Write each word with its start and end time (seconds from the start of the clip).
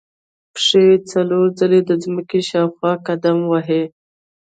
پښې 0.53 0.85
څلور 1.11 1.45
ځلې 1.59 1.79
د 1.89 1.91
ځمکې 2.03 2.39
شاوخوا 2.49 2.93
قدم 3.07 3.37
وهي. 3.51 3.83